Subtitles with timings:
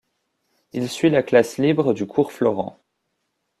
[0.73, 2.79] Il suit la classe libre du Cours Florent.